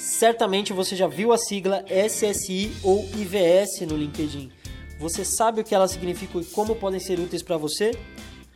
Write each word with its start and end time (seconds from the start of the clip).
Certamente 0.00 0.72
você 0.72 0.96
já 0.96 1.06
viu 1.06 1.30
a 1.30 1.36
sigla 1.36 1.84
SSI 1.86 2.72
ou 2.82 3.04
IVS 3.18 3.82
no 3.86 3.98
LinkedIn. 3.98 4.50
Você 4.98 5.26
sabe 5.26 5.60
o 5.60 5.64
que 5.64 5.74
elas 5.74 5.90
significam 5.90 6.40
e 6.40 6.44
como 6.46 6.74
podem 6.74 6.98
ser 6.98 7.20
úteis 7.20 7.42
para 7.42 7.58
você? 7.58 7.90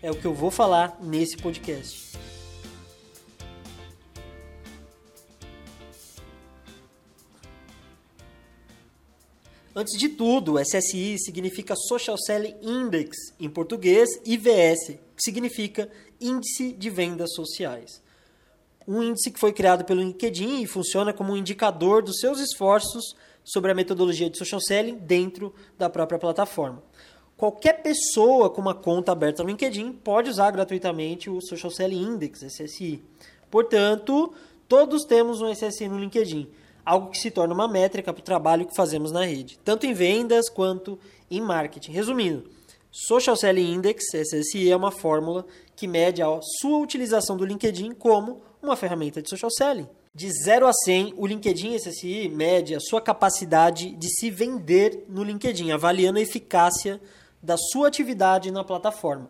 É 0.02 0.10
o 0.10 0.14
que 0.14 0.24
eu 0.24 0.32
vou 0.32 0.50
falar 0.50 0.98
nesse 1.02 1.36
podcast. 1.36 2.16
Antes 9.76 9.98
de 9.98 10.08
tudo, 10.08 10.58
SSI 10.58 11.18
significa 11.18 11.76
Social 11.76 12.16
Selling 12.16 12.56
Index, 12.62 13.34
em 13.38 13.50
português, 13.50 14.08
IVS, 14.24 14.96
que 15.14 15.22
significa 15.22 15.90
Índice 16.18 16.72
de 16.72 16.88
Vendas 16.88 17.34
Sociais. 17.34 18.02
Um 18.86 19.02
índice 19.02 19.30
que 19.30 19.40
foi 19.40 19.52
criado 19.52 19.84
pelo 19.84 20.00
LinkedIn 20.00 20.62
e 20.62 20.66
funciona 20.66 21.12
como 21.12 21.32
um 21.32 21.36
indicador 21.36 22.02
dos 22.02 22.18
seus 22.18 22.38
esforços 22.40 23.16
sobre 23.42 23.70
a 23.70 23.74
metodologia 23.74 24.28
de 24.28 24.38
social 24.38 24.60
selling 24.60 24.96
dentro 24.96 25.54
da 25.78 25.88
própria 25.88 26.18
plataforma. 26.18 26.82
Qualquer 27.36 27.82
pessoa 27.82 28.48
com 28.50 28.60
uma 28.60 28.74
conta 28.74 29.12
aberta 29.12 29.42
no 29.42 29.48
LinkedIn 29.48 29.92
pode 29.92 30.30
usar 30.30 30.50
gratuitamente 30.50 31.28
o 31.28 31.40
Social 31.40 31.70
Selling 31.70 32.02
Index, 32.02 32.42
SSI. 32.42 33.02
Portanto, 33.50 34.32
todos 34.68 35.04
temos 35.04 35.40
um 35.40 35.52
SSI 35.52 35.88
no 35.88 35.98
LinkedIn 35.98 36.48
algo 36.84 37.10
que 37.10 37.18
se 37.18 37.30
torna 37.30 37.54
uma 37.54 37.66
métrica 37.66 38.12
para 38.12 38.20
o 38.20 38.24
trabalho 38.24 38.66
que 38.66 38.76
fazemos 38.76 39.10
na 39.10 39.24
rede, 39.24 39.58
tanto 39.64 39.86
em 39.86 39.94
vendas 39.94 40.48
quanto 40.48 40.98
em 41.30 41.40
marketing. 41.40 41.92
Resumindo, 41.92 42.44
Social 42.96 43.36
Selling 43.36 43.74
Index, 43.74 44.04
SSI, 44.14 44.70
é 44.70 44.76
uma 44.76 44.92
fórmula 44.92 45.44
que 45.74 45.88
mede 45.88 46.22
a 46.22 46.38
sua 46.60 46.78
utilização 46.78 47.36
do 47.36 47.44
LinkedIn 47.44 47.90
como 47.90 48.40
uma 48.62 48.76
ferramenta 48.76 49.20
de 49.20 49.28
social 49.28 49.50
selling. 49.50 49.88
De 50.14 50.30
0 50.30 50.64
a 50.68 50.72
100, 50.72 51.14
o 51.16 51.26
LinkedIn 51.26 51.76
SSI 51.76 52.28
mede 52.28 52.72
a 52.72 52.78
sua 52.78 53.00
capacidade 53.00 53.90
de 53.96 54.08
se 54.08 54.30
vender 54.30 55.06
no 55.08 55.24
LinkedIn, 55.24 55.72
avaliando 55.72 56.20
a 56.20 56.22
eficácia 56.22 57.00
da 57.42 57.56
sua 57.56 57.88
atividade 57.88 58.52
na 58.52 58.62
plataforma. 58.62 59.28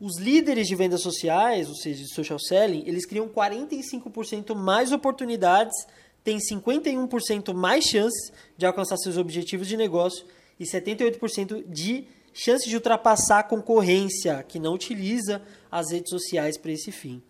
Os 0.00 0.18
líderes 0.18 0.66
de 0.66 0.74
vendas 0.74 1.02
sociais, 1.02 1.68
ou 1.68 1.74
seja, 1.74 2.02
de 2.02 2.14
social 2.14 2.38
selling, 2.38 2.82
eles 2.86 3.04
criam 3.04 3.28
45% 3.28 4.54
mais 4.54 4.90
oportunidades 4.90 5.76
tem 6.24 6.38
51% 6.38 7.52
mais 7.52 7.84
chances 7.84 8.32
de 8.56 8.64
alcançar 8.64 8.96
seus 8.96 9.16
objetivos 9.16 9.66
de 9.66 9.76
negócio 9.76 10.24
e 10.58 10.64
78% 10.64 11.64
de 11.68 12.06
chance 12.32 12.68
de 12.68 12.74
ultrapassar 12.74 13.38
a 13.40 13.44
concorrência 13.44 14.42
que 14.42 14.58
não 14.58 14.74
utiliza 14.74 15.42
as 15.70 15.90
redes 15.90 16.10
sociais 16.10 16.58
para 16.58 16.72
esse 16.72 16.90
fim. 16.90 17.22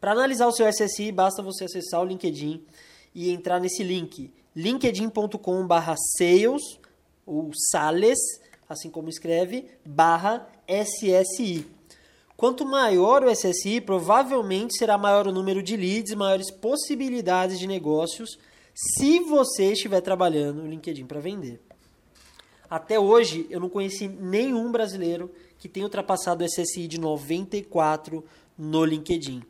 Para 0.00 0.12
analisar 0.12 0.46
o 0.46 0.52
seu 0.52 0.66
SSI, 0.66 1.12
basta 1.12 1.42
você 1.42 1.64
acessar 1.64 2.00
o 2.00 2.04
LinkedIn 2.04 2.64
e 3.14 3.30
entrar 3.30 3.60
nesse 3.60 3.82
link 3.82 4.32
linkedin.com/sales 4.54 6.62
ou 7.24 7.50
sales, 7.70 8.18
assim 8.68 8.90
como 8.90 9.08
escreve, 9.08 9.66
barra 9.84 10.46
SSI. 10.66 11.64
Quanto 12.36 12.66
maior 12.66 13.22
o 13.22 13.30
SSI, 13.30 13.80
provavelmente 13.80 14.76
será 14.76 14.98
maior 14.98 15.28
o 15.28 15.32
número 15.32 15.62
de 15.62 15.76
leads, 15.76 16.12
maiores 16.14 16.50
possibilidades 16.50 17.56
de 17.58 17.68
negócios, 17.68 18.36
se 18.74 19.20
você 19.20 19.72
estiver 19.72 20.00
trabalhando 20.00 20.62
no 20.62 20.68
LinkedIn 20.68 21.06
para 21.06 21.20
vender. 21.20 21.60
Até 22.72 22.98
hoje, 22.98 23.46
eu 23.50 23.60
não 23.60 23.68
conheci 23.68 24.08
nenhum 24.08 24.72
brasileiro 24.72 25.30
que 25.58 25.68
tenha 25.68 25.84
ultrapassado 25.84 26.42
o 26.42 26.48
SSI 26.48 26.88
de 26.88 26.98
94 26.98 28.24
no 28.56 28.82
LinkedIn. 28.82 29.42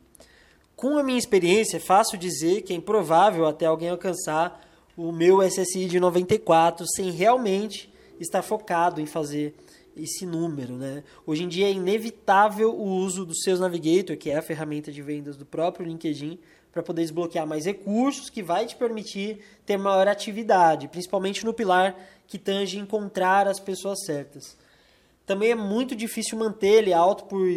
Com 0.75 0.97
a 0.97 1.03
minha 1.03 1.17
experiência, 1.17 1.77
é 1.77 1.79
fácil 1.79 2.17
dizer 2.17 2.63
que 2.63 2.73
é 2.73 2.75
improvável 2.75 3.45
até 3.45 3.65
alguém 3.65 3.87
alcançar 3.87 4.61
o 4.97 5.13
meu 5.13 5.41
SSI 5.41 5.85
de 5.85 6.01
94 6.01 6.85
sem 6.85 7.11
realmente 7.11 7.89
estar 8.19 8.41
focado 8.41 8.99
em 8.99 9.05
fazer 9.05 9.55
esse 9.95 10.25
número, 10.25 10.73
né? 10.73 11.01
Hoje 11.25 11.43
em 11.43 11.47
dia 11.47 11.67
é 11.67 11.71
inevitável 11.71 12.75
o 12.75 12.83
uso 12.83 13.25
do 13.25 13.33
Sales 13.33 13.61
Navigator, 13.61 14.17
que 14.17 14.31
é 14.31 14.35
a 14.35 14.41
ferramenta 14.41 14.91
de 14.91 15.01
vendas 15.01 15.37
do 15.37 15.45
próprio 15.45 15.85
LinkedIn, 15.85 16.37
para 16.73 16.83
poder 16.83 17.03
desbloquear 17.03 17.47
mais 17.47 17.65
recursos, 17.65 18.29
que 18.29 18.41
vai 18.41 18.65
te 18.65 18.75
permitir 18.75 19.39
ter 19.65 19.77
maior 19.77 20.07
atividade, 20.07 20.87
principalmente 20.87 21.45
no 21.45 21.53
pilar 21.53 21.95
que 22.27 22.39
tange 22.39 22.79
encontrar 22.79 23.47
as 23.47 23.59
pessoas 23.59 24.03
certas. 24.03 24.57
Também 25.25 25.51
é 25.51 25.55
muito 25.55 25.95
difícil 25.95 26.37
manter 26.37 26.79
ele 26.79 26.91
alto, 26.91 27.25
por, 27.25 27.47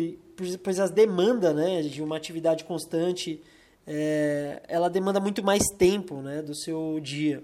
pois 0.62 0.78
as 0.78 0.91
demandas 0.91 1.56
né, 1.56 1.82
de 1.82 2.03
uma 2.03 2.16
atividade 2.16 2.65
constante, 2.65 3.43
é, 3.87 4.62
ela 4.69 4.91
demanda 4.91 5.19
muito 5.19 5.43
mais 5.43 5.65
tempo 5.76 6.21
né, 6.21 6.43
do 6.43 6.55
seu 6.55 7.00
dia 7.00 7.43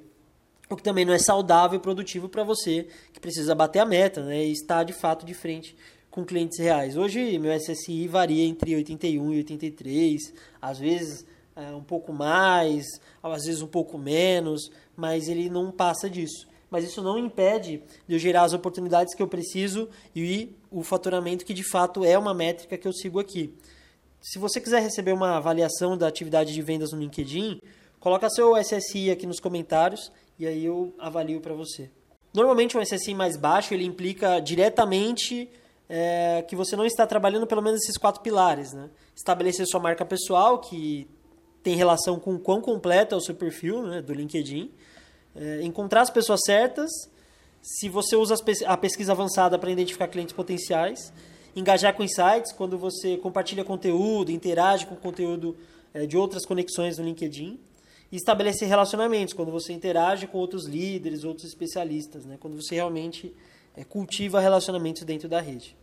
o 0.73 0.77
que 0.77 0.83
também 0.83 1.05
não 1.05 1.13
é 1.13 1.19
saudável 1.19 1.79
e 1.79 1.83
produtivo 1.83 2.29
para 2.29 2.43
você 2.43 2.87
que 3.13 3.21
precisa 3.21 3.55
bater 3.55 3.81
a 3.81 3.87
meta 3.87 4.23
né, 4.25 4.45
e 4.45 4.53
estar 4.53 4.85
de 4.85 4.93
fato 4.93 5.27
de 5.27 5.35
frente 5.35 5.77
com 6.11 6.25
clientes 6.25 6.59
reais. 6.59 6.97
Hoje 6.97 7.39
meu 7.39 7.53
SSI 7.53 8.09
varia 8.09 8.45
entre 8.45 8.75
81 8.75 9.33
e 9.35 9.37
83, 9.39 10.33
às 10.61 10.79
vezes 10.79 11.27
é, 11.57 11.71
um 11.73 11.83
pouco 11.83 12.13
mais, 12.13 12.85
às 13.23 13.45
vezes 13.45 13.63
um 13.63 13.67
pouco 13.67 13.99
menos, 13.99 14.71
mas 14.97 15.29
ele 15.29 15.49
não 15.49 15.71
passa 15.71 16.09
disso. 16.09 16.47
Mas 16.71 16.85
isso 16.85 17.03
não 17.03 17.19
impede 17.19 17.83
de 18.09 18.15
eu 18.15 18.19
gerar 18.19 18.45
as 18.45 18.55
oportunidades 18.55 19.15
que 19.15 19.23
eu 19.23 19.29
preciso 19.29 19.89
e 20.17 20.57
o 20.71 20.83
faturamento 20.83 21.45
que 21.45 21.53
de 21.53 21.63
fato 21.63 22.05
é 22.05 22.17
uma 22.17 22.33
métrica 22.33 22.79
que 22.79 22.89
eu 22.89 22.93
sigo 22.93 23.21
aqui. 23.21 23.55
Se 24.23 24.39
você 24.39 24.61
quiser 24.61 24.81
receber 24.81 25.13
uma 25.13 25.37
avaliação 25.37 25.99
da 25.99 26.07
atividade 26.07 26.55
de 26.55 26.63
vendas 26.63 26.93
no 26.93 26.99
LinkedIn, 26.99 27.61
coloca 28.01 28.31
seu 28.31 28.57
SSI 28.57 29.11
aqui 29.11 29.27
nos 29.27 29.41
comentários 29.41 30.11
e 30.39 30.47
aí 30.47 30.65
eu 30.65 30.95
avalio 30.99 31.41
para 31.41 31.53
você. 31.53 31.91
Normalmente 32.33 32.79
um 32.79 32.81
SSI 32.81 33.15
mais 33.15 33.37
baixo 33.37 33.75
ele 33.75 33.85
implica 33.85 34.41
diretamente 34.41 35.51
é, 35.89 36.43
que 36.49 36.57
você 36.57 36.75
não 36.75 36.87
está 36.87 37.07
trabalhando 37.07 37.47
pelo 37.47 37.61
menos 37.61 37.83
esses 37.83 37.99
quatro 37.99 38.23
pilares, 38.23 38.73
né? 38.73 38.89
Estabelecer 39.15 39.67
sua 39.67 39.81
marca 39.81 40.07
pessoal, 40.07 40.59
que 40.59 41.07
tem 41.63 41.77
relação 41.77 42.19
com 42.19 42.35
o 42.35 42.39
quão 42.39 42.61
completo 42.61 43.15
é 43.15 43.19
o 43.19 43.21
seu 43.21 43.35
perfil 43.35 43.83
né, 43.83 44.03
do 44.03 44.13
LinkedIn. 44.13 44.71
É, 45.35 45.63
encontrar 45.63 46.03
as 46.03 46.11
pessoas 46.11 46.41
certas, 46.45 46.91
se 47.63 47.89
você 47.89 48.17
usa 48.17 48.35
a 48.67 48.77
pesquisa 48.77 49.13
avançada 49.13 49.59
para 49.59 49.71
identificar 49.71 50.09
clientes 50.09 50.35
potenciais. 50.35 51.13
Engajar 51.55 51.95
com 51.95 52.03
insights, 52.03 52.51
quando 52.53 52.79
você 52.79 53.19
compartilha 53.19 53.63
conteúdo, 53.63 54.33
interage 54.33 54.87
com 54.87 54.97
conteúdo 54.97 55.57
é, 55.93 56.07
de 56.07 56.17
outras 56.17 56.47
conexões 56.47 56.97
no 56.97 57.05
LinkedIn 57.05 57.61
e 58.11 58.17
estabelecer 58.17 58.69
relacionamentos, 58.69 59.35
quando 59.35 59.51
você 59.51 59.73
interage 59.73 60.27
com 60.27 60.39
outros 60.39 60.67
líderes, 60.67 61.25
outros 61.25 61.47
especialistas, 61.47 62.25
né? 62.25 62.37
quando 62.39 62.61
você 62.61 62.75
realmente 62.75 63.35
é, 63.77 63.85
cultiva 63.85 64.41
relacionamentos 64.41 65.03
dentro 65.03 65.29
da 65.29 65.41
rede. 65.41 65.77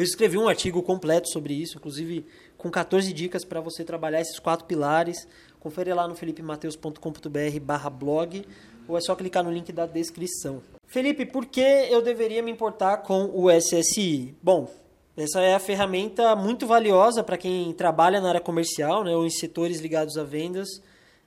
Eu 0.00 0.04
escrevi 0.04 0.38
um 0.38 0.48
artigo 0.48 0.82
completo 0.82 1.28
sobre 1.28 1.52
isso, 1.52 1.76
inclusive 1.76 2.24
com 2.56 2.70
14 2.70 3.12
dicas 3.12 3.44
para 3.44 3.60
você 3.60 3.84
trabalhar 3.84 4.22
esses 4.22 4.38
quatro 4.38 4.64
pilares. 4.64 5.28
Confere 5.58 5.92
lá 5.92 6.08
no 6.08 6.14
felipemateus.com.br 6.14 7.90
blog 7.92 8.46
ou 8.88 8.96
é 8.96 9.00
só 9.02 9.14
clicar 9.14 9.44
no 9.44 9.52
link 9.52 9.70
da 9.72 9.84
descrição. 9.84 10.62
Felipe, 10.86 11.26
por 11.26 11.44
que 11.44 11.60
eu 11.60 12.00
deveria 12.00 12.42
me 12.42 12.50
importar 12.50 13.02
com 13.02 13.30
o 13.34 13.50
SSI? 13.50 14.34
Bom, 14.42 14.72
essa 15.14 15.42
é 15.42 15.54
a 15.54 15.60
ferramenta 15.60 16.34
muito 16.34 16.66
valiosa 16.66 17.22
para 17.22 17.36
quem 17.36 17.70
trabalha 17.74 18.22
na 18.22 18.30
área 18.30 18.40
comercial 18.40 19.04
né, 19.04 19.14
ou 19.14 19.26
em 19.26 19.30
setores 19.30 19.80
ligados 19.80 20.16
a 20.16 20.24
vendas 20.24 20.80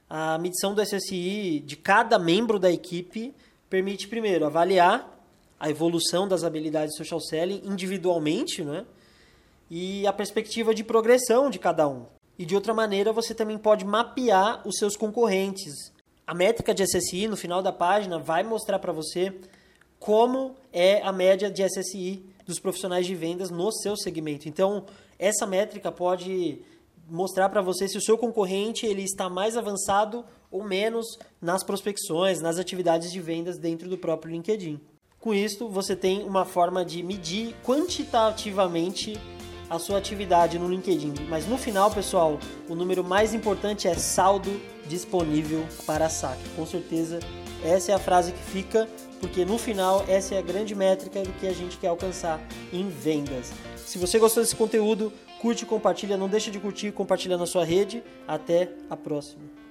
a 0.09 0.39
medição 0.39 0.73
do 0.73 0.81
SSI 0.83 1.59
de 1.63 1.75
cada 1.75 2.17
membro 2.17 2.57
da 2.57 2.71
equipe 2.71 3.35
permite, 3.69 4.07
primeiro, 4.07 4.47
avaliar 4.47 5.22
a 5.63 5.69
evolução 5.69 6.27
das 6.27 6.43
habilidades 6.43 6.93
social 6.97 7.21
selling 7.21 7.61
individualmente, 7.63 8.65
né? 8.65 8.85
E 9.71 10.05
a 10.05 10.11
perspectiva 10.11 10.75
de 10.75 10.83
progressão 10.83 11.49
de 11.49 11.57
cada 11.57 11.87
um. 11.87 12.05
E 12.37 12.45
de 12.45 12.53
outra 12.53 12.73
maneira, 12.73 13.13
você 13.13 13.33
também 13.33 13.57
pode 13.57 13.85
mapear 13.85 14.61
os 14.67 14.75
seus 14.75 14.97
concorrentes. 14.97 15.73
A 16.27 16.33
métrica 16.33 16.73
de 16.73 16.83
SSI 16.83 17.29
no 17.29 17.37
final 17.37 17.61
da 17.61 17.71
página 17.71 18.19
vai 18.19 18.43
mostrar 18.43 18.77
para 18.77 18.91
você 18.91 19.33
como 19.97 20.53
é 20.73 21.01
a 21.01 21.13
média 21.13 21.49
de 21.49 21.63
SSI 21.63 22.25
dos 22.45 22.59
profissionais 22.59 23.05
de 23.05 23.15
vendas 23.15 23.49
no 23.49 23.71
seu 23.71 23.95
segmento. 23.95 24.49
Então, 24.49 24.85
essa 25.17 25.47
métrica 25.47 25.89
pode 25.93 26.61
mostrar 27.09 27.47
para 27.47 27.61
você 27.61 27.87
se 27.87 27.97
o 27.97 28.01
seu 28.01 28.17
concorrente 28.17 28.85
ele 28.85 29.03
está 29.03 29.29
mais 29.29 29.55
avançado 29.55 30.25
ou 30.51 30.61
menos 30.61 31.05
nas 31.41 31.63
prospecções, 31.63 32.41
nas 32.41 32.57
atividades 32.57 33.13
de 33.13 33.21
vendas 33.21 33.57
dentro 33.57 33.87
do 33.87 33.97
próprio 33.97 34.33
LinkedIn. 34.33 34.77
Com 35.23 35.33
isso, 35.33 35.69
você 35.69 35.95
tem 35.95 36.21
uma 36.23 36.43
forma 36.43 36.83
de 36.83 37.01
medir 37.01 37.55
quantitativamente 37.63 39.17
a 39.69 39.79
sua 39.79 39.97
atividade 39.97 40.59
no 40.59 40.67
LinkedIn. 40.67 41.13
Mas 41.29 41.47
no 41.47 41.57
final, 41.57 41.89
pessoal, 41.89 42.37
o 42.67 42.75
número 42.75 43.05
mais 43.05 43.33
importante 43.33 43.87
é 43.87 43.95
saldo 43.95 44.51
disponível 44.85 45.65
para 45.85 46.09
saque. 46.09 46.43
Com 46.57 46.65
certeza, 46.65 47.19
essa 47.63 47.93
é 47.93 47.95
a 47.95 47.99
frase 47.99 48.33
que 48.33 48.43
fica, 48.51 48.85
porque 49.21 49.45
no 49.45 49.57
final, 49.57 50.03
essa 50.09 50.35
é 50.35 50.39
a 50.39 50.41
grande 50.41 50.75
métrica 50.75 51.23
do 51.23 51.31
que 51.39 51.47
a 51.47 51.53
gente 51.53 51.77
quer 51.77 51.87
alcançar 51.87 52.45
em 52.73 52.89
vendas. 52.89 53.53
Se 53.77 53.97
você 53.97 54.19
gostou 54.19 54.43
desse 54.43 54.57
conteúdo, 54.57 55.13
curte, 55.41 55.65
compartilha, 55.65 56.17
não 56.17 56.27
deixa 56.27 56.51
de 56.51 56.59
curtir, 56.59 56.91
compartilha 56.91 57.37
na 57.37 57.45
sua 57.45 57.63
rede. 57.63 58.03
Até 58.27 58.73
a 58.89 58.97
próxima. 58.97 59.62